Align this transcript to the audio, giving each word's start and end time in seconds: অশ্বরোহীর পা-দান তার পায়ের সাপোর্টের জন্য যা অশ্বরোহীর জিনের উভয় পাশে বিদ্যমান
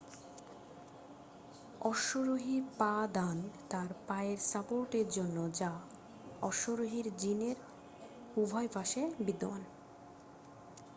অশ্বরোহীর 1.81 2.63
পা-দান 2.79 3.37
তার 3.69 3.89
পায়ের 4.07 4.39
সাপোর্টের 4.51 5.07
জন্য 5.09 5.37
যা 5.59 5.71
অশ্বরোহীর 6.41 7.07
জিনের 7.17 7.57
উভয় 8.35 8.69
পাশে 8.75 9.01
বিদ্যমান 9.25 9.63